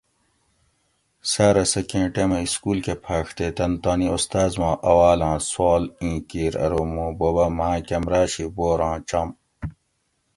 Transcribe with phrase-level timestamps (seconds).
[1.31, 6.17] ساۤرہ سہ کیں ٹیمہ اِسکول کہۤ پھاۤڛ تے تن تانی استاذ ما اوالاں سوال ایں
[6.29, 9.29] کیِر ارو موں بوبہ ماۤں کمرہ شی بوراں چُم